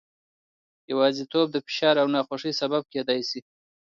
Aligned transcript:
یوازیتوب 0.91 1.47
د 1.51 1.57
فشار 1.65 1.95
او 2.01 2.07
ناخوښۍ 2.15 2.53
سبب 2.61 2.83
کېدای 2.93 3.19
شي. 3.29 3.39